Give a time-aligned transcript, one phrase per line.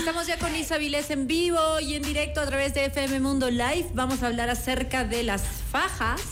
[0.00, 3.50] Estamos ya con Isa Vilés en vivo y en directo a través de FM Mundo
[3.50, 3.90] Live.
[3.92, 6.22] Vamos a hablar acerca de las fajas.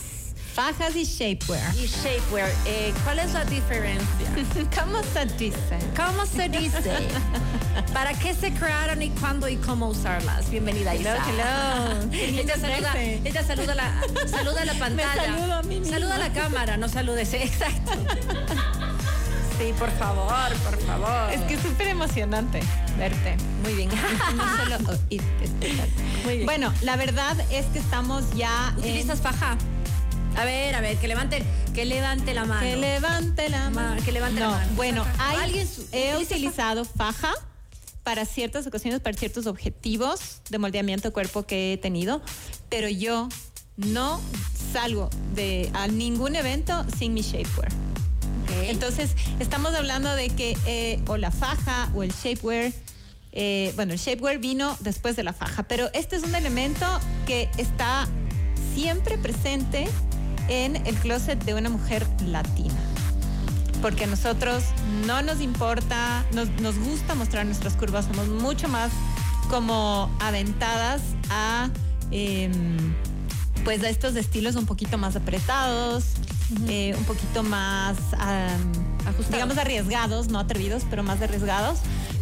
[0.55, 1.75] Fajas y shapewear.
[1.75, 2.49] Y shapewear.
[2.65, 4.27] Eh, ¿Cuál es la diferencia?
[4.83, 5.77] ¿Cómo se dice?
[5.95, 6.81] ¿Cómo se dice?
[7.93, 10.49] ¿Para qué se crearon y cuándo y cómo usarlas?
[10.49, 11.17] Bienvenida, Isa.
[11.29, 15.31] Hello, ella, saluda, ella saluda, la, saluda la pantalla.
[15.31, 17.31] Me saludo a mí Saluda a la cámara, no saludes.
[17.35, 17.91] Exacto.
[19.59, 21.33] Sí, por favor, por favor.
[21.33, 22.61] Es que es súper emocionante
[22.97, 23.35] verte.
[23.61, 23.89] Muy bien.
[24.37, 24.77] no solo
[25.09, 25.49] oírte.
[26.23, 26.45] Muy bien.
[26.45, 28.73] Bueno, la verdad es que estamos ya.
[28.77, 29.57] ¿Utilizas faja?
[30.37, 32.61] A ver, a ver, que levante, que levante la mano.
[32.61, 34.01] Que levante la mano.
[34.01, 34.71] Que levante no, la mano.
[34.77, 37.33] Bueno, hay, ¿Alguien he utiliza utilizado faja
[38.03, 42.21] para ciertas ocasiones, para ciertos objetivos de moldeamiento de cuerpo que he tenido,
[42.69, 43.27] pero yo
[43.75, 44.21] no
[44.71, 47.88] salgo de a ningún evento sin mi shapewear.
[48.63, 52.71] Entonces, estamos hablando de que eh, o la faja o el shapewear,
[53.31, 56.85] eh, bueno, el shapewear vino después de la faja, pero este es un elemento
[57.25, 58.07] que está
[58.75, 59.87] siempre presente
[60.47, 62.79] en el closet de una mujer latina.
[63.81, 64.63] Porque a nosotros
[65.05, 68.91] no nos importa, nos, nos gusta mostrar nuestras curvas, somos mucho más
[69.49, 71.69] como aventadas a...
[72.11, 72.51] Eh,
[73.63, 76.03] pues a estos estilos un poquito más apretados,
[76.51, 76.69] uh -huh.
[76.69, 81.79] eh, un poquito más, um, digamos, arriesgados, no atrevidos, pero más arriesgados.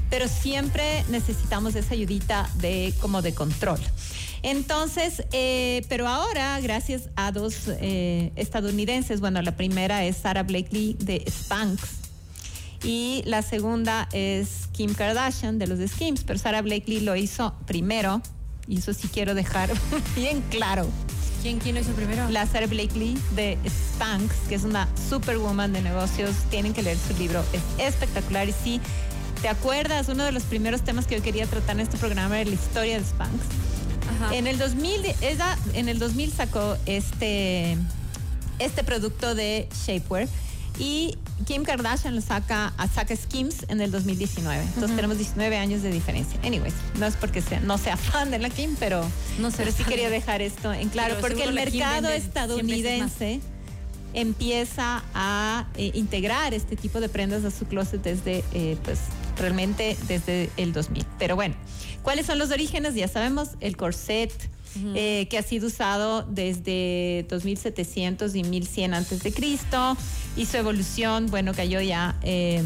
[0.10, 3.80] Pero siempre necesitamos esa ayudita de como de control.
[4.42, 10.96] Entonces, eh, pero ahora, gracias a dos eh, estadounidenses, bueno, la primera es Sarah Blakely
[11.00, 11.82] de Spanx
[12.84, 18.22] y la segunda es Kim Kardashian de los Skims, pero Sarah Blakely lo hizo primero
[18.68, 19.72] y eso sí quiero dejar
[20.16, 20.88] bien claro.
[21.48, 22.28] ¿Quién, ¿Quién lo hizo primero?
[22.30, 26.36] La Sarah Blakely de Spanx, que es una superwoman de negocios.
[26.50, 27.62] Tienen que leer su libro, es
[27.94, 28.50] espectacular.
[28.50, 28.82] Y sí,
[29.42, 30.10] ¿te acuerdas?
[30.10, 33.00] Uno de los primeros temas que yo quería tratar en este programa era la historia
[33.00, 33.32] de Spanx.
[34.14, 34.36] Ajá.
[34.36, 37.78] En el 2000, ella en el 2000 sacó este,
[38.60, 40.28] este producto de shapewear
[40.78, 44.62] y Kim Kardashian lo saca a saca Skims en el 2019.
[44.62, 44.96] Entonces uh -huh.
[44.96, 46.40] tenemos 19 años de diferencia.
[46.44, 49.02] Anyways, no es porque sea, no sea fan de la Kim, pero,
[49.40, 53.40] no pero sí quería dejar esto en claro, pero porque el mercado estadounidense
[54.14, 59.00] empieza a eh, integrar este tipo de prendas a su closet desde, eh, pues,
[59.38, 61.06] realmente desde el 2000.
[61.20, 61.56] Pero bueno,
[62.02, 62.96] ¿cuáles son los orígenes?
[62.96, 64.32] Ya sabemos, el corset,
[64.76, 64.94] Uh -huh.
[64.96, 69.98] eh, que ha sido usado desde 2700 y 1100 antes de Cristo
[70.38, 72.64] y su evolución, bueno, cayó ya eh,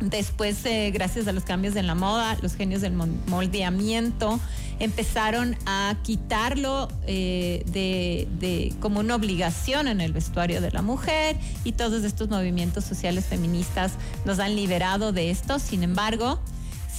[0.00, 0.62] después,
[0.92, 4.40] gracias a los cambios en la moda, los genios del moldeamiento
[4.78, 11.72] empezaron a quitarlo eh, de, como una obligación en el vestuario de la mujer y
[11.72, 13.92] todos estos movimientos sociales feministas
[14.24, 15.58] nos han liberado de esto.
[15.58, 16.40] Sin embargo,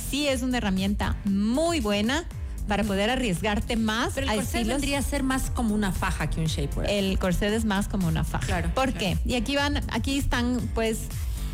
[0.10, 2.26] sí es una herramienta muy buena
[2.68, 4.14] para poder arriesgarte más.
[4.16, 6.90] Pero el corset vendría a ser más como una faja que un shapewear.
[6.90, 8.46] El corset es más como una faja.
[8.46, 8.72] Claro.
[8.74, 9.00] ¿Por claro.
[9.00, 9.18] qué?
[9.26, 11.08] Y aquí van, aquí están pues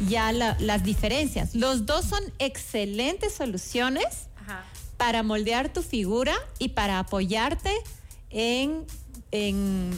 [0.07, 1.55] ya la, las diferencias.
[1.55, 4.63] Los dos son excelentes soluciones Ajá.
[4.97, 7.71] para moldear tu figura y para apoyarte
[8.29, 8.85] en,
[9.31, 9.91] en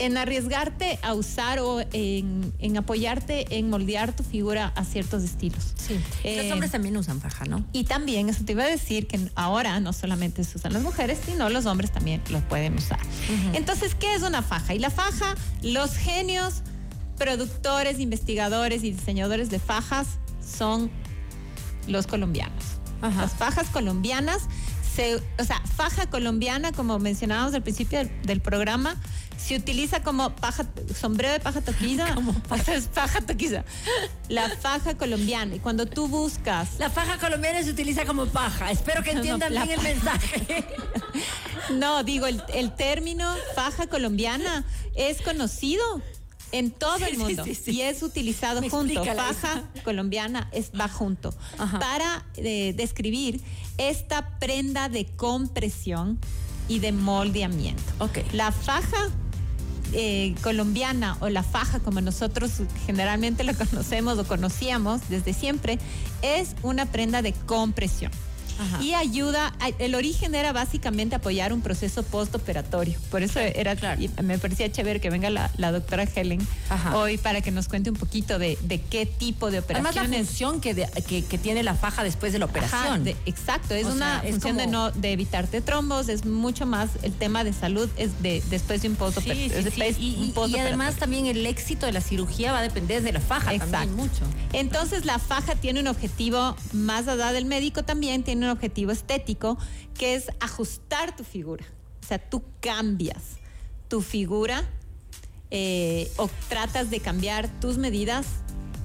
[0.00, 5.74] en arriesgarte a usar o en, en, apoyarte en moldear tu figura a ciertos estilos.
[5.76, 6.00] Sí.
[6.24, 7.64] Eh, los hombres también usan faja, ¿no?
[7.72, 11.18] Y también, eso te iba a decir que ahora no solamente se usan las mujeres,
[11.24, 12.98] sino los hombres también lo pueden usar.
[12.98, 13.56] Uh -huh.
[13.56, 14.74] Entonces, ¿qué es una faja?
[14.74, 16.62] Y la faja, los genios,
[17.18, 20.06] productores, investigadores y diseñadores de fajas
[20.42, 20.90] son
[21.86, 22.64] los colombianos.
[23.02, 23.20] Ajá.
[23.20, 24.44] Las fajas colombianas,
[24.94, 28.96] se, o sea, faja colombiana, como mencionábamos al principio del, del programa,
[29.40, 30.66] se utiliza como paja,
[30.98, 32.14] sombrero de paja toquiza.
[32.14, 32.74] Como paja.
[32.74, 33.64] es paja toquiza.
[34.28, 35.54] La faja colombiana.
[35.54, 36.78] Y cuando tú buscas.
[36.78, 38.70] La faja colombiana se utiliza como paja.
[38.70, 40.66] Espero que entiendan no, bien el mensaje.
[41.70, 44.64] no, digo, el, el, término faja colombiana
[44.94, 46.02] es conocido
[46.52, 49.04] en todo sí, el mundo sí, sí, y es utilizado Me junto.
[49.04, 51.78] Faja colombiana es va junto Ajá.
[51.78, 53.40] para eh, describir
[53.78, 56.18] esta prenda de compresión
[56.68, 57.82] y de moldeamiento.
[57.98, 58.18] Ok.
[58.32, 59.10] La faja
[59.92, 62.52] eh, colombiana o la faja como nosotros
[62.86, 65.78] generalmente la conocemos o conocíamos desde siempre
[66.22, 68.12] es una prenda de compresión.
[68.80, 72.98] Y ayuda, el origen era básicamente apoyar un proceso postoperatorio.
[73.10, 74.00] Por eso era, claro.
[74.22, 76.46] me parecía chévere que venga la, doctora Helen
[76.94, 78.56] hoy para que nos cuente un poquito de,
[78.90, 79.96] qué tipo de operaciones.
[79.96, 80.74] Además la función que,
[81.06, 83.06] que, tiene la faja después de la operación.
[83.26, 87.52] exacto, es una función de no de evitarte trombos, es mucho más el tema de
[87.52, 89.96] salud es de después de un postoperatorio.
[89.98, 93.56] y, y, además también el éxito de la cirugía va a depender de la faja
[93.58, 94.24] también mucho.
[94.52, 99.58] Entonces la faja tiene un objetivo más allá del médico también tiene un objetivo estético
[99.94, 101.64] que es ajustar tu figura.
[102.02, 103.38] O sea, tú cambias
[103.88, 104.64] tu figura
[105.50, 108.26] eh, o tratas de cambiar tus medidas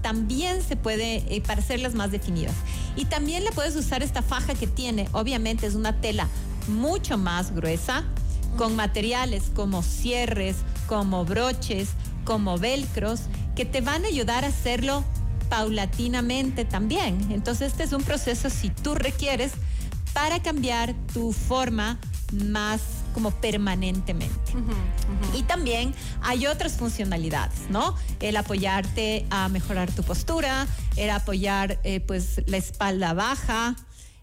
[0.06, 2.54] también se puede eh, para hacerlas más definidas.
[2.96, 6.28] Y también le puedes usar esta faja que tiene, obviamente es una tela
[6.68, 8.04] mucho más gruesa,
[8.56, 11.90] con materiales como cierres, como broches,
[12.24, 13.22] como velcros,
[13.56, 15.04] que te van a ayudar a hacerlo
[15.50, 17.32] paulatinamente también.
[17.32, 19.52] Entonces este es un proceso si tú requieres
[20.14, 22.00] para cambiar tu forma
[22.32, 22.82] más
[23.14, 24.36] como permanentemente.
[25.34, 27.96] Y también hay otras funcionalidades, ¿no?
[28.20, 33.76] El apoyarte a mejorar tu postura, el apoyar eh, pues la espalda baja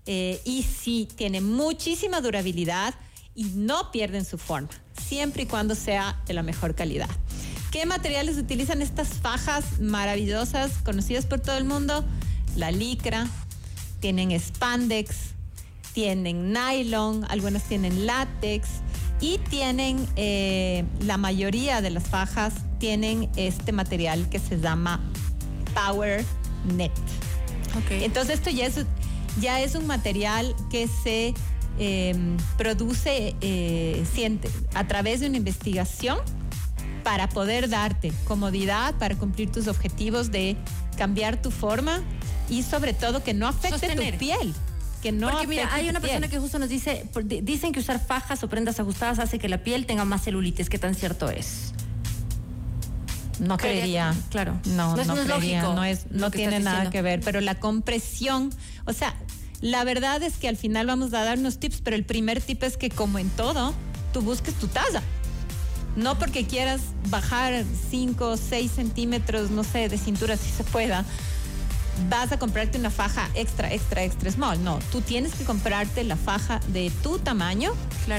[0.07, 2.95] eh, y sí tiene muchísima durabilidad
[3.35, 4.69] y no pierden su forma,
[5.09, 7.09] siempre y cuando sea de la mejor calidad.
[7.73, 12.05] ¿Qué materiales utilizan estas fajas maravillosas conocidas por todo el mundo?
[12.55, 13.27] La licra,
[13.99, 15.31] tienen spandex,
[15.95, 18.69] tienen nylon, algunas tienen látex
[19.23, 25.01] y tienen, eh, la mayoría de las fajas tienen este material que se llama
[25.73, 26.23] Power
[26.77, 26.93] Net.
[27.85, 28.05] Okay.
[28.05, 28.85] Entonces esto ya es,
[29.41, 31.33] ya es un material que se
[31.79, 34.05] em, produce eh,
[34.75, 36.19] a través de una investigación
[37.03, 40.57] para poder darte comodidad, para cumplir tus objetivos de
[40.97, 42.03] cambiar tu forma
[42.49, 44.55] y sobre todo que no afecte tu piel
[45.03, 47.05] que no Porque mira, hay una persona que justo nos dice,
[47.43, 50.71] dicen que usar fajas o prendas ajustadas hace que la piel tenga más celulitis.
[50.71, 51.73] ¿Qué tan cierto es?
[53.41, 54.15] No creería.
[54.31, 54.61] Claro.
[54.65, 55.75] No, no, es, lógico.
[55.75, 57.21] No, es, no tiene nada que ver.
[57.21, 58.51] Pero la compresión,
[58.87, 59.17] o sea,
[59.61, 62.63] la verdad es que al final vamos a dar unos tips, pero el primer tip
[62.63, 63.75] es que como en todo,
[64.13, 65.03] tú busques tu talla.
[65.97, 66.81] No porque quieras
[67.11, 71.05] bajar 5 o 6 centímetros, no sé, de cintura si se pueda,
[72.09, 74.63] vas a comprarte una faja extra, extra, extra small.
[74.65, 77.73] No, tú tienes que comprarte la faja de tu tamaño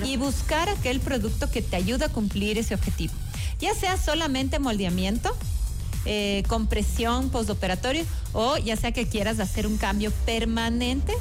[0.06, 3.14] y buscar aquel producto que te ayude a cumplir ese objetivo.
[3.60, 5.36] Ya sea solamente moldeamiento,
[6.06, 8.04] eh, compresión postoperatorio
[8.34, 11.14] o ya sea que quieras hacer un cambio permanente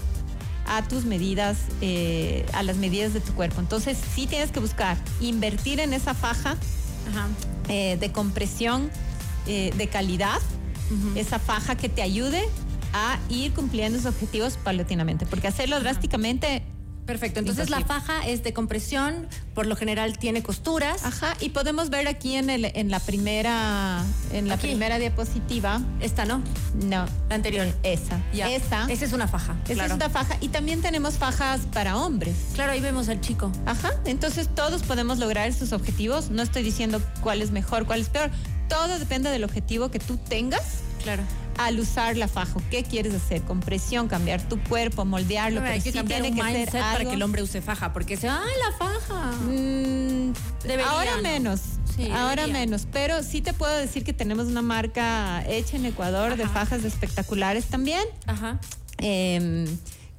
[0.76, 3.60] a tus medidas, eh, a las medidas de tu cuerpo.
[3.60, 6.56] Entonces sí tienes que buscar invertir en esa faja
[7.68, 8.90] eh, de compresión
[9.44, 10.40] de calidad
[11.16, 12.48] esa faja que te ayude
[12.92, 16.62] a ir cumpliendo esos objetivos paulatinamente, porque hacerlo drásticamente
[17.06, 21.04] Perfecto, entonces la faja es de compresión, por lo general tiene costuras.
[21.04, 25.80] Ajá, y podemos ver aquí en, el, en la primera en la primera diapositiva.
[26.00, 26.42] Esta no.
[26.84, 27.06] No.
[27.28, 27.66] La anterior.
[27.82, 28.20] Esa.
[28.32, 28.50] Ya.
[28.50, 28.86] Esa.
[28.90, 29.56] Esa es una faja.
[29.68, 30.36] Esa es una faja.
[30.40, 32.36] Y también tenemos fajas para hombres.
[32.54, 33.50] Claro, ahí vemos al chico.
[33.66, 33.90] Ajá.
[34.04, 36.30] Entonces todos podemos lograr esos objetivos.
[36.30, 38.30] No estoy diciendo cuál es mejor, cuál es peor.
[38.68, 41.22] Todo depende del objetivo que tú tengas Claro.
[41.58, 43.42] Al usar la faja, ¿qué quieres hacer?
[43.42, 47.42] Compresión, cambiar tu cuerpo, moldearlo, pero hay que tiene que ser para que el hombre
[47.42, 49.32] use faja, porque se, ¡ay, la faja!
[49.46, 50.32] Mm,
[50.86, 51.60] ahora menos.
[52.14, 56.48] ahora menos, pero sí te puedo decir que tenemos una marca hecha en Ecuador de
[56.48, 58.58] fajas espectaculares también, Ajá.
[58.98, 59.66] Em,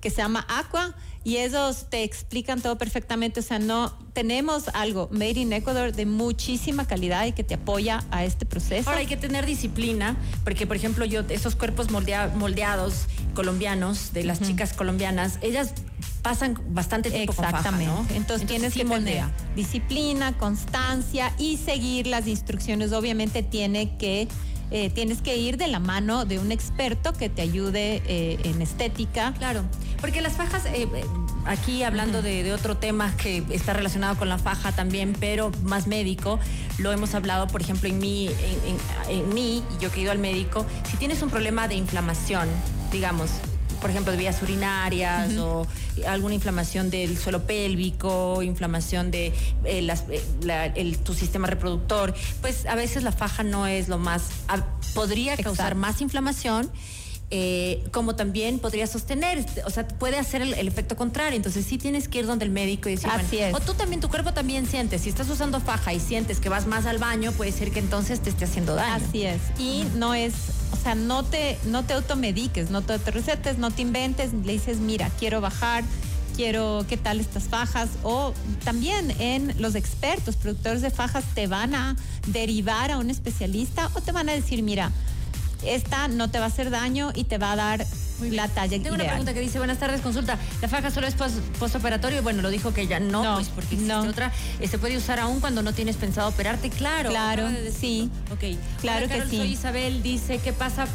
[0.03, 3.39] que se llama Aqua y ellos te explican todo perfectamente.
[3.39, 8.03] O sea, no tenemos algo made in Ecuador de muchísima calidad y que te apoya
[8.11, 8.89] a este proceso.
[8.89, 14.41] Ahora hay que tener disciplina, porque por ejemplo yo, esos cuerpos moldeados colombianos, de las
[14.41, 15.73] chicas colombianas, ellas
[16.21, 17.85] pasan bastante tiempo Exactamente.
[17.89, 19.23] con faja, Entonces, tienes que poner
[19.55, 22.91] disciplina, constancia y seguir las instrucciones.
[22.91, 24.27] Obviamente tiene que
[24.71, 28.61] eh, tienes que ir de la mano de un experto que te ayude eh, en
[28.61, 29.33] estética.
[29.37, 29.63] Claro,
[30.01, 30.87] porque las fajas, eh,
[31.45, 36.39] aquí hablando de, otro tema que está relacionado con la faja también, pero más médico,
[36.77, 38.29] lo hemos hablado, por ejemplo, en mí,
[39.09, 42.47] en, mí, yo que he ido al médico, si tienes un problema de inflamación,
[42.91, 43.29] digamos,
[43.83, 45.67] por ejemplo, de vías urinarias o
[46.07, 49.33] alguna inflamación del suelo pélvico, inflamación de
[49.65, 49.93] eh,
[50.45, 54.29] eh, tu sistema reproductor, pues a veces la faja no es lo más,
[54.93, 56.71] podría causar más inflamación.
[57.35, 61.35] Eh, como también podría sostener, o sea, puede hacer el, efecto contrario.
[61.35, 63.55] Entonces sí tienes que ir donde el médico y decir, Así es.
[63.55, 66.67] o tú también, tu cuerpo también sientes, si estás usando faja y sientes que vas
[66.67, 69.03] más al baño, puede ser que entonces te esté haciendo daño.
[69.03, 69.41] Así es.
[69.57, 70.33] Y no es,
[70.73, 74.77] o sea, no te, no te automediques, no te recetes, no te inventes, le dices,
[74.77, 75.83] mira, quiero bajar
[76.35, 81.75] quiero qué tal estas fajas o también en los expertos, productores de fajas te van
[81.75, 81.95] a
[82.27, 84.91] derivar a un especialista o te van a decir, mira,
[85.65, 87.85] esta no te va a hacer daño y te va a dar
[88.21, 91.15] la talla Tengo una pregunta que dice, buenas tardes, consulta, ¿la faja solo es
[91.59, 92.23] postoperatorio?
[92.23, 94.31] Bueno, lo dijo que ya no, pues porque existe otra.
[94.59, 96.69] Eh, ¿Se puede usar aún cuando no tienes pensado operarte?
[96.69, 97.09] Claro.
[97.09, 98.09] Claro, sí.
[98.31, 98.57] Ok.
[98.81, 99.37] Claro que sí.
[99.37, 100.87] Soy Isabel dice, ¿qué pasa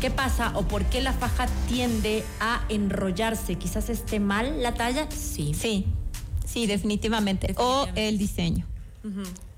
[0.00, 3.54] ¿Qué pasa o por qué la faja tiende a enrollarse?
[3.54, 5.06] ¿Quizás esté mal la talla?
[5.12, 5.54] Sí.
[5.54, 5.86] Sí,
[6.44, 7.54] sí, definitivamente.
[7.56, 8.66] O el diseño.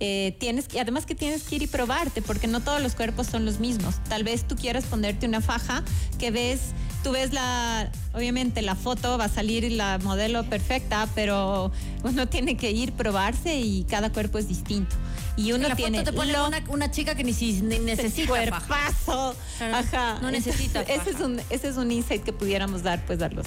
[0.00, 3.26] Eh, tienes y además que tienes que ir y probarte porque no todos los cuerpos
[3.26, 3.96] son los mismos.
[4.08, 5.84] Tal vez tú quieras ponerte una faja
[6.18, 6.60] que ves,
[7.02, 11.72] tú ves la, obviamente la foto va a salir la modelo perfecta, pero
[12.02, 14.96] uno tiene que ir probarse y cada cuerpo es distinto
[15.36, 16.34] y uno la tiene foto te pone
[16.68, 19.34] una, chica que ni, si, necesita cuerpazo.
[19.60, 20.18] Ajá.
[20.20, 20.82] No necesita.
[20.82, 23.46] Ese es un ese es un insight que pudiéramos dar pues a los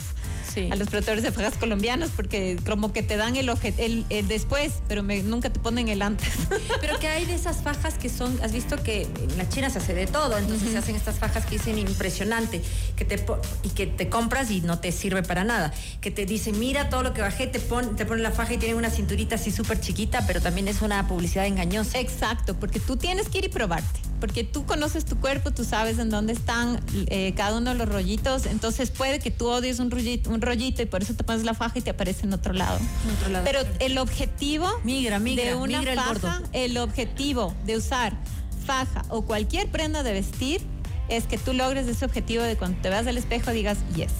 [0.72, 4.74] a los productores de fajas colombianos porque como que te dan el, el, el después,
[4.88, 6.34] pero nunca te ponen el antes.
[6.82, 9.80] Pero que hay de esas fajas que son, has visto que en la China se
[9.80, 12.62] hace de todo, entonces se hacen estas fajas que dicen impresionante,
[12.96, 13.24] que te
[13.64, 17.04] y que te compras y no te sirve para nada, que te dicen, "Mira todo
[17.04, 19.80] lo que bajé", te pon, te ponen la faja y tiene una cinturita así súper
[19.80, 22.00] chiquita, pero también es una publicidad engañosa.
[22.00, 26.00] Exacto, porque tú tienes que ir y probarte porque tú conoces tu cuerpo, tú sabes
[26.00, 29.92] en dónde están eh, cada uno de los rollitos, entonces puede que tú odies un
[29.92, 32.54] rollito, un rollito y por eso te pones la faja y te aparece en otro
[32.54, 32.80] lado.
[33.44, 38.14] Pero el objetivo migra, migra, de una faja, el, objetivo de usar
[38.66, 40.62] faja o cualquier prenda de vestir
[41.10, 44.12] es que tú logres ese objetivo de cuando te veas al espejo digas yes.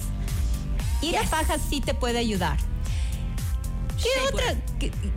[1.02, 2.58] Y la faja sí te puede ayudar.
[4.14, 4.54] ¿Qué otra,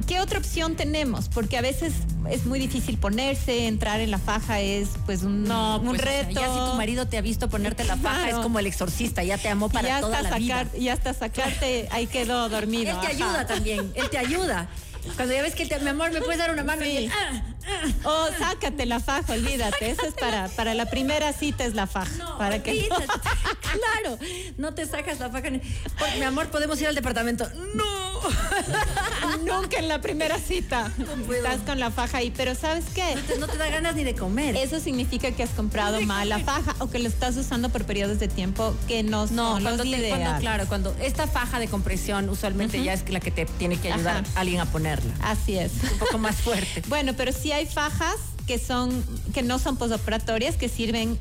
[0.08, 1.30] qué, otra opción tenemos?
[1.30, 1.94] Porque a veces
[2.30, 6.32] es muy difícil ponerse, entrar en la faja es pues un, no, un pues, reto.
[6.32, 9.38] ya si tu marido te ha visto ponerte la faja es como el exorcista, ya
[9.38, 10.68] te amó para toda la vida.
[10.78, 12.92] Y hasta sacarte, ahí quedó dormido.
[12.92, 14.70] Él te ayuda también, él te ayuda.
[15.16, 16.84] Cuando ya ves que, mi amor, ¿me puedes dar una mano?
[16.84, 17.10] Sí.
[17.12, 17.88] Ah, ah.
[18.04, 19.90] Oh, sácate la faja, olvídate.
[19.90, 22.12] Eso es para, para la primera cita es la faja.
[22.18, 22.88] No, para que...
[23.62, 24.20] claro,
[24.58, 25.50] no te sacas la faja.
[25.50, 27.50] mi amor, ¿podemos ir al departamento?
[27.74, 28.11] No.
[29.46, 30.92] Nunca en la primera cita.
[31.30, 33.16] Estás con la faja ahí, pero ¿sabes qué?
[33.40, 34.56] No te, da ganas ni de comer.
[34.56, 38.20] Eso significa que has comprado mal la faja o que lo estás usando por periodos
[38.20, 42.30] de tiempo que no son no, cuando los cuando, claro, cuando esta faja de compresión
[42.30, 45.14] usualmente ya es la que te tiene que ayudar a alguien a ponerla.
[45.22, 45.72] Así es.
[45.92, 46.84] Un poco más fuerte.
[46.88, 48.16] bueno, pero sí hay fajas
[48.48, 51.18] que son que no son posoperatorias que sirven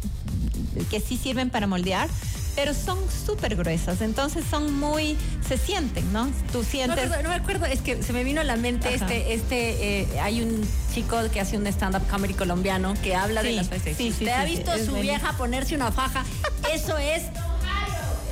[0.91, 2.09] que sí sirven para moldear
[2.57, 5.17] pero son súper gruesas, entonces son muy,
[5.47, 6.31] se sienten, ¿no?
[6.53, 7.09] Tú sientes...
[7.23, 10.43] No, me acuerdo, es que se me vino a la mente este, este, eh, hay
[10.43, 13.97] un chico que hace un stand-up comedy colombiano que habla de las fajas.
[13.97, 16.25] Sí, sí, ¿Te ha visto su vieja ponerse una faja?
[16.73, 17.23] Eso es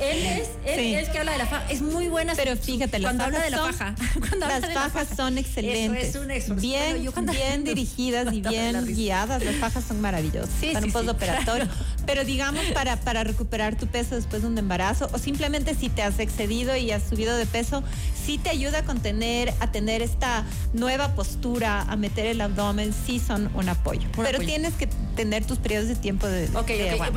[0.01, 1.69] él es, él es que habla de la faja.
[1.69, 2.33] Es muy buena.
[2.35, 3.95] Pero fíjate, cuando habla de la faja.
[4.39, 6.09] las fajas son excelentes.
[6.09, 9.43] Eso es un bien, bien dirigidas y bien guiadas.
[9.43, 11.67] Las fajas son maravillosas sí, para un postoperatorio.
[12.09, 16.01] Pero digamos, para, para recuperar tu peso después de un embarazo, o simplemente si te
[16.01, 17.83] has excedido y has subido de peso,
[18.25, 23.19] sí te ayuda a contener, a tener esta nueva postura, a meter el abdomen, sí
[23.19, 24.07] son un apoyo.
[24.15, 26.45] Pero tienes que tener tus periodos de tiempo de.
[26.55, 26.71] Ok,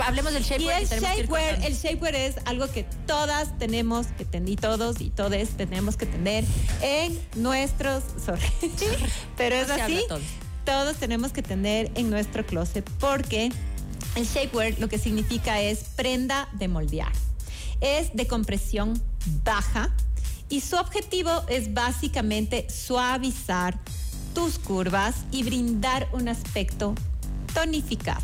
[0.04, 0.82] hablemos del shapewear.
[0.82, 5.08] Y el shapewear, el shapewear es algo que todas tenemos que tener, y todos y
[5.08, 6.44] todes tenemos que tener
[6.82, 8.04] en nuestros.
[8.22, 8.44] Sorry.
[9.38, 10.04] Pero es así.
[10.66, 13.50] Todos tenemos que tener en nuestro closet porque
[14.14, 17.12] el shapewear lo que significa es prenda de moldear.
[17.80, 19.00] Es de compresión
[19.44, 19.90] baja
[20.48, 23.78] y su objetivo es básicamente suavizar
[24.34, 26.94] tus curvas y brindar un aspecto
[27.54, 28.22] tonificado.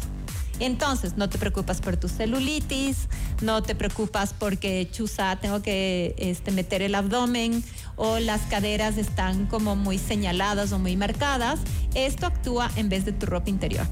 [0.61, 3.09] Entonces, no te preocupas por tu celulitis,
[3.42, 7.62] no te preocupas porque chusa, tengo que este, meter el abdomen
[7.97, 11.61] o las caderas están como muy señaladas o muy marcadas.
[11.95, 13.87] Esto actúa en vez de tu ropa interior.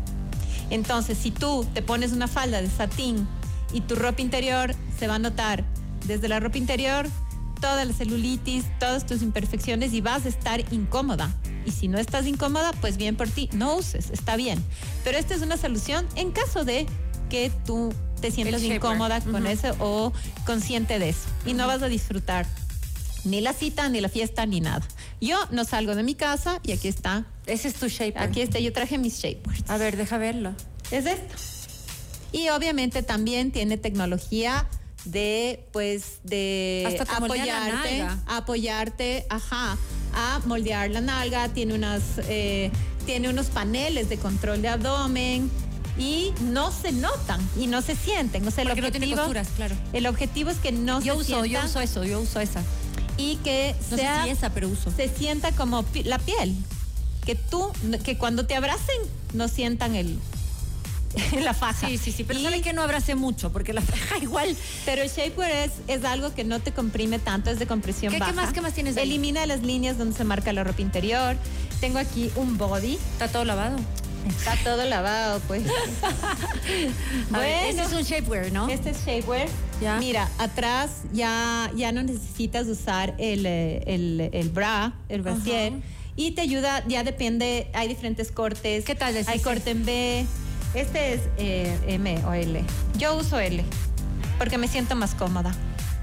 [0.70, 3.26] Entonces, si tú te pones una falda de satín
[3.72, 5.64] y tu ropa interior se va a notar
[6.06, 7.06] desde la ropa interior
[7.60, 11.34] toda la celulitis, todas tus imperfecciones y vas a estar incómoda.
[11.64, 14.62] Y si no estás incómoda, pues bien por ti, no uses, está bien.
[15.04, 16.86] Pero esta es una solución en caso de
[17.28, 20.12] que tú te sientas incómoda con eso o
[20.44, 22.46] consciente de eso y no vas a disfrutar
[23.24, 24.86] ni la cita, ni la fiesta, ni nada.
[25.20, 27.24] Yo no salgo de mi casa y aquí está.
[27.46, 28.18] Ese es tu shape.
[28.18, 29.62] Aquí está, yo traje mis shapers.
[29.68, 30.52] A ver, deja verlo.
[30.90, 31.34] Es esto.
[32.32, 34.66] Y obviamente también tiene tecnología
[35.04, 39.78] de pues de Hasta la apoyarte, apoyarte, ajá,
[40.14, 42.70] a moldear la nalga, tiene unas eh,
[43.06, 45.48] tiene unos paneles de control de abdomen
[45.96, 49.16] y no se notan y no se sienten, o sea, el Porque no objetivo tiene
[49.16, 49.76] costuras, claro.
[49.92, 52.62] el objetivo es que no Yo se uso, yo sienta uso eso, yo uso esa.
[53.16, 54.90] y que No sea sé si esa, pero uso.
[54.90, 56.56] se sienta como la piel.
[57.26, 57.70] Que tú,
[58.04, 58.96] que cuando te abracen,
[59.34, 60.18] no sientan el
[61.42, 61.88] la faja.
[61.88, 63.50] Sí, sí, sí, pero Y- ¿sabe que no abrace mucho?
[63.52, 64.54] Porque la faja igual.
[64.84, 68.18] Pero el shapewear es, es algo que no te comprime tanto, es de compresión ¿Qué-
[68.18, 68.32] qué baja.
[68.32, 69.04] más- qué más tienes ahí?
[69.04, 71.36] Elimina las líneas donde se marca la ropa interior.
[71.80, 72.94] Tengo aquí un body.
[73.12, 73.76] Está todo lavado.
[74.28, 75.62] Está todo lavado, pues.
[77.32, 78.68] A ver, este es un shapewear, ¿no?
[78.68, 79.48] Este es shapewear.
[79.80, 79.98] Ya.
[79.98, 85.74] Mira, atrás ya, ya no necesitas usar el, eh, el, el bra, el brasier.
[86.16, 88.84] Y te ayuda, ya depende, hay diferentes cortes.
[88.84, 90.26] ¿Qué es Hay corte en B.
[90.74, 92.64] Este es eh, M o L.
[92.98, 93.62] Yo uso L
[94.38, 95.54] porque me siento más cómoda.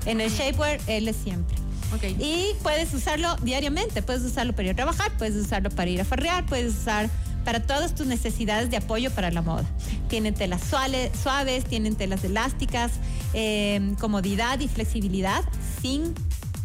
[0.05, 1.55] En el shapewear, L siempre.
[1.93, 2.03] Ok.
[2.19, 4.01] Y puedes usarlo diariamente.
[4.01, 7.09] Puedes usarlo para ir a trabajar, puedes usarlo para ir a farrear, puedes usar
[7.45, 9.65] para todas tus necesidades de apoyo para la moda.
[10.09, 12.93] Tienen telas suaves, tienen telas elásticas,
[13.33, 15.43] eh, comodidad y flexibilidad
[15.81, 16.13] sin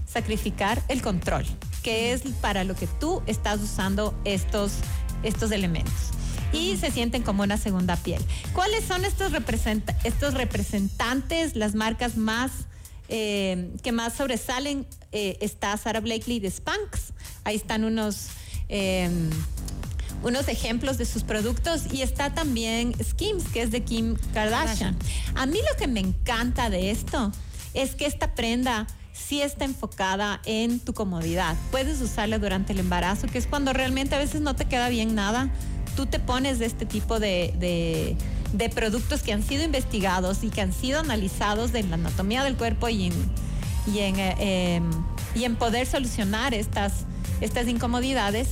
[0.07, 1.45] sacrificar el control,
[1.82, 4.73] que es para lo que tú estás usando estos,
[5.23, 6.11] estos elementos.
[6.52, 8.23] Y se sienten como una segunda piel.
[8.54, 9.32] ¿Cuáles son estos,
[10.04, 12.50] estos representantes, las marcas más
[13.08, 14.87] eh, que más sobresalen?
[15.12, 17.12] Eh, está Sarah Blakely de Spanx.
[17.44, 18.28] Ahí están unos,
[18.70, 19.11] eh,
[20.23, 21.92] unos ejemplos de sus productos.
[21.92, 24.97] Y está también Skims, que es de Kim Kardashian.
[25.35, 27.30] A mí lo que me encanta de esto
[27.75, 28.87] es que esta prenda
[29.27, 31.57] sí está enfocada en tu comodidad.
[31.71, 35.15] Puedes usarla durante el embarazo, que es cuando realmente a veces no te queda bien
[35.15, 35.51] nada.
[35.97, 38.17] Tú te pones de este tipo de, de-
[38.71, 42.89] productos que han sido investigados y que han sido analizados en la anatomía del cuerpo
[42.89, 43.13] y en,
[43.93, 44.91] y en, eh, em,
[45.35, 47.05] y en poder solucionar estas,
[47.41, 48.49] estas incomodidades.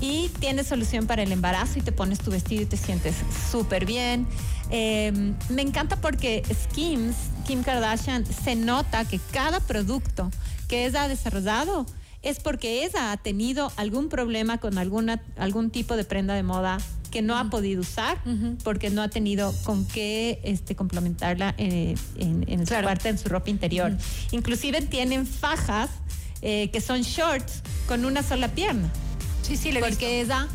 [0.00, 3.14] Y tienes solución para el embarazo y te pones tu vestido y te sientes
[3.50, 4.26] súper bien.
[4.70, 5.12] Eh,
[5.50, 7.16] me encanta porque Skims,
[7.46, 10.30] Kim Kardashian, se nota que cada producto
[10.68, 11.84] que ella ha desarrollado
[12.22, 16.78] es porque ella ha tenido algún problema con alguna, algún tipo de prenda de moda
[17.10, 18.18] que no ha podido usar
[18.62, 22.86] porque no ha tenido con qué este, complementarla eh, en, en su Claro.
[22.86, 23.92] parte, en su ropa interior.
[24.30, 25.90] Inclusive tienen fajas
[26.40, 28.88] eh, que son shorts con una sola pierna.
[29.42, 30.48] Sí, sí, le Porque ella,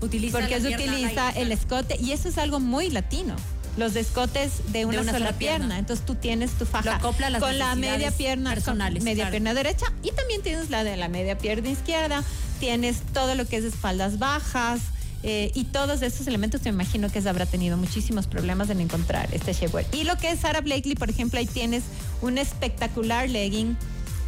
[0.00, 3.36] Utiliza porque la ella utiliza el escote y eso es algo muy latino.
[3.76, 5.58] Los escotes de una, una sola, sola pierna.
[5.58, 5.78] pierna.
[5.78, 9.24] Entonces tú tienes tu faja Lo acopla a las con la media pierna personales, media
[9.24, 9.30] claro.
[9.30, 12.24] pierna derecha y también tienes la de la media pierna izquierda.
[12.58, 14.80] Tienes todo lo que es espaldas bajas.
[15.22, 19.52] eh, y todos esos elementos, te imagino que habrá tenido muchísimos problemas en encontrar este
[19.52, 19.86] shapewear.
[19.92, 21.84] Y lo que es Sarah Blakely, por ejemplo, ahí tienes
[22.22, 23.76] un espectacular legging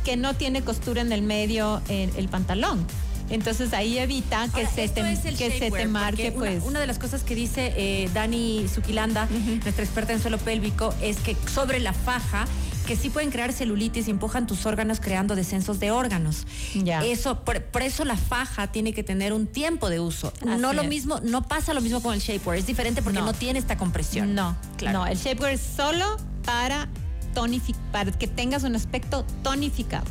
[0.04, 2.86] que no tiene costura en el medio en el pantalón.
[3.32, 6.62] Entonces ahí evita que, Ahora, se te, es el que se te marque, una- pues.
[6.64, 9.26] Una, de las cosas que dice eh, Dani Zuquilanda,
[9.62, 12.44] nuestra experta en suelo pélvico, es que sobre la faja,
[12.86, 16.46] que sí pueden crear celulitis y empujan tus órganos creando descensos de órganos.
[16.74, 17.02] Ya.
[17.04, 20.32] Eso, por, por eso la faja tiene que tener un tiempo de uso.
[20.44, 20.88] no lo es.
[20.88, 23.32] mismo, no pasa lo mismo con el shapewear, es diferente porque no, No.
[23.34, 24.34] tiene esta compresión.
[24.34, 24.98] No, Claro.
[25.00, 26.88] no, el shapewear es solo para
[27.32, 30.04] tonific para que tengas un aspecto tonificado,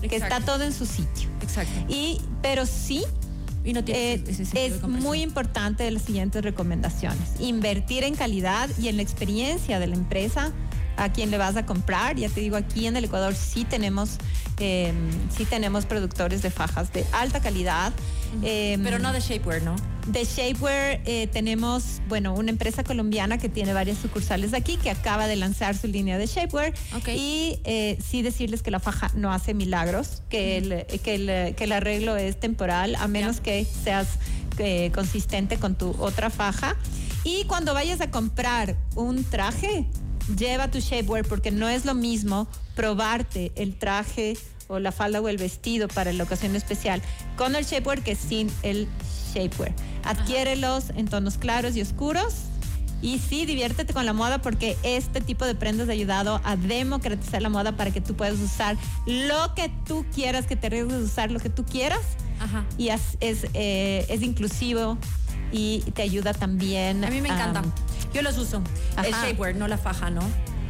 [0.00, 1.28] que está todo en su sitio.
[1.42, 1.72] Exacto.
[1.88, 3.04] Y pero sí
[3.64, 7.38] Y no tiene eh, ese- es muy importante de las siguientes recomendaciones.
[7.40, 10.52] Invertir en calidad y en la experiencia de la empresa
[10.96, 12.16] a quien le vas a comprar.
[12.16, 14.16] Ya te digo, aquí en el Ecuador sí tenemos,
[14.58, 14.92] eh,
[15.36, 17.92] sí tenemos productores de fajas de alta calidad.
[18.42, 19.76] eh, Pero no de shapewear, ¿no?
[20.12, 25.26] De Shapewear eh, tenemos, bueno, una empresa colombiana que tiene varias sucursales aquí, que acaba
[25.28, 26.74] de lanzar su línea de Shapewear.
[26.96, 27.08] Ok.
[27.08, 31.64] Y eh, sí decirles que la faja no hace milagros, que, el, que, el, que
[31.64, 34.08] el arreglo es temporal, a menos que seas
[34.58, 36.76] eh, consistente con tu otra faja.
[37.22, 39.86] Y cuando vayas a comprar un traje,
[40.36, 44.36] lleva tu Shapewear, porque no es lo mismo probarte el traje
[44.70, 47.02] o la falda o el vestido para la ocasión especial
[47.36, 48.88] con el shapewear que sin el
[49.34, 49.74] shapewear.
[50.04, 52.34] Adquiérelos en tonos claros y oscuros.
[53.02, 57.40] Y sí, diviértete con la moda porque este tipo de prendas ha ayudado a democratizar
[57.40, 60.98] la moda para que tú puedas usar lo que tú quieras, que te arriesgues a
[60.98, 62.02] usar lo que tú quieras.
[62.40, 62.64] Ajá.
[62.76, 64.98] Y es, es, eh, es inclusivo
[65.50, 67.02] y te ayuda también.
[67.04, 67.62] A mí me encanta.
[68.12, 68.62] Yo los uso.
[69.02, 70.20] El shapewear, no la faja, ¿no?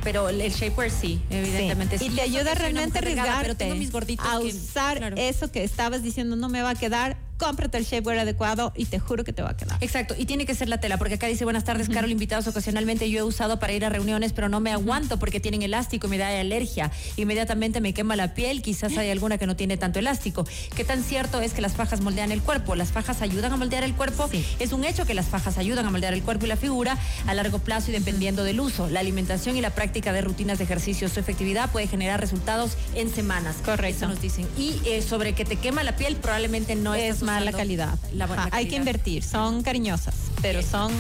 [0.03, 1.99] Pero el, shapewear sí, evidentemente.
[1.99, 2.07] Sí.
[2.07, 2.13] sí.
[2.13, 5.17] Y te ayuda realmente a arriesgarte Pero tengo mis gorditos a que- usar claro.
[5.19, 8.99] eso que estabas diciendo no me va a quedar cómprate el shapewear adecuado y te
[8.99, 9.79] juro que te va a quedar.
[9.81, 13.11] Exacto, y tiene que ser la tela, porque acá dice buenas tardes, Carol, invitados ocasionalmente
[13.11, 16.11] yo he usado para ir a reuniones, pero no me aguanto porque tienen elástico y
[16.11, 16.91] me da alergia.
[17.17, 20.47] Inmediatamente me quema la piel, quizás hay alguna que no tiene tanto elástico.
[20.77, 22.75] ¿Qué tan cierto es que las fajas moldean el cuerpo?
[22.75, 24.29] ¿Las fajas ayudan a moldear el cuerpo?
[24.31, 24.45] Sí.
[24.59, 27.35] Es un hecho que las fajas ayudan a moldear el cuerpo y la figura a
[27.35, 28.91] largo plazo y dependiendo del uso.
[28.91, 33.11] La alimentación y la práctica de rutinas de ejercicio, su efectividad puede generar resultados en
[33.13, 33.57] semanas.
[33.65, 33.97] Correcto.
[33.97, 34.47] Eso nos dicen.
[34.59, 37.99] Y eh, sobre que te quema la piel, probablemente no es mala calidad.
[38.15, 38.93] la buena Ajá, Hay que calidad.
[38.93, 39.23] invertir.
[39.25, 40.71] Son cariñosas, pero Bien.
[40.71, 40.93] son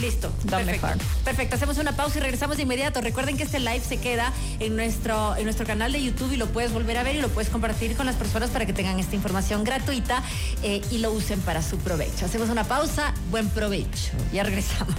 [0.00, 0.28] Listo.
[0.50, 0.88] Perfecto.
[1.24, 1.54] Perfecto.
[1.54, 3.00] Hacemos una pausa y regresamos de inmediato.
[3.00, 6.48] Recuerden que este live se queda en nuestro, en nuestro canal de YouTube y lo
[6.48, 9.14] puedes volver a ver y lo puedes compartir con las personas para que tengan esta
[9.14, 10.20] información gratuita
[10.64, 12.26] eh, y lo usen para su provecho.
[12.26, 13.14] Hacemos una pausa.
[13.30, 14.10] Buen provecho.
[14.32, 14.96] Ya regresamos.